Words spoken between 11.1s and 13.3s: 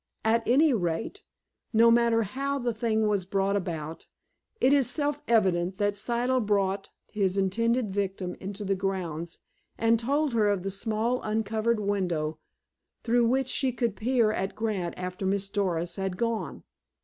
uncovered window through